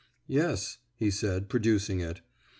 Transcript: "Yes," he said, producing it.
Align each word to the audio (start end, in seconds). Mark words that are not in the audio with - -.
"Yes," 0.25 0.79
he 0.95 1.11
said, 1.11 1.47
producing 1.47 1.99
it. 1.99 2.21